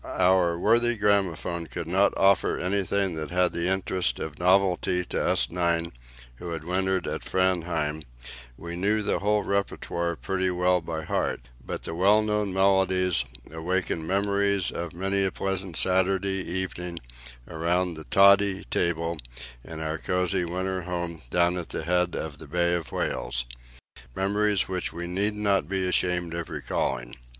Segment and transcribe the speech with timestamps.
[0.03, 5.51] Our worthy gramophone could not offer anything that had the interest of novelty to us
[5.51, 5.91] nine
[6.37, 8.01] who had wintered at Framheim:
[8.57, 14.07] we knew the whole repertoire pretty well by heart; but the well known melodies awakened
[14.07, 16.99] memories of many a pleasant Saturday evening
[17.47, 19.19] around the toddy table
[19.63, 23.45] in our cosy winter home down at the head of the Bay of Whales
[24.15, 27.13] memories which we need not be ashamed of recalling.